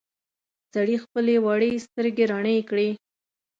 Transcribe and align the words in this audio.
سړي 0.73 0.95
خپلې 1.03 1.35
وړې 1.45 1.71
سترګې 1.85 2.25
رڼې 2.31 2.57
کړې. 2.69 2.89